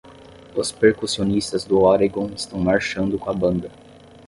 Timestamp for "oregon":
1.81-2.31